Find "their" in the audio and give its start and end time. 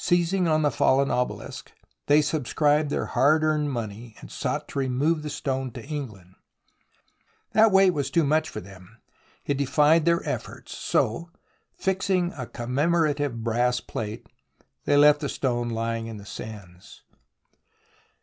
2.89-3.05, 10.05-10.27